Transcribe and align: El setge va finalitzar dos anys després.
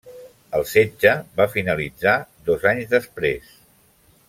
El 0.59 0.63
setge 0.69 1.11
va 1.41 1.47
finalitzar 1.57 2.15
dos 2.49 2.67
anys 2.73 2.91
després. 2.95 3.55